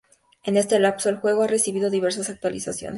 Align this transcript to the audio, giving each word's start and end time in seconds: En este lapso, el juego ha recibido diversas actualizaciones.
En 0.43 0.57
este 0.57 0.79
lapso, 0.79 1.09
el 1.09 1.17
juego 1.17 1.43
ha 1.43 1.47
recibido 1.47 1.91
diversas 1.91 2.27
actualizaciones. 2.31 2.89